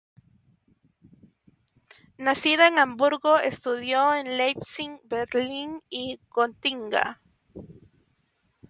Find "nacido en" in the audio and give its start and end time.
2.17-2.79